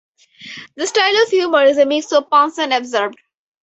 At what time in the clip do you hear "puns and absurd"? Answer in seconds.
2.27-3.15